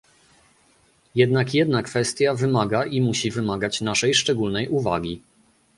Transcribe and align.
Jednak 1.15 1.53
jedna 1.53 1.83
kwestia 1.83 2.33
wymaga 2.33 2.85
i 2.85 3.01
musi 3.01 3.31
wymagać 3.31 3.81
naszej 3.81 4.13
szczególnej 4.13 4.69
uwagi 4.69 5.21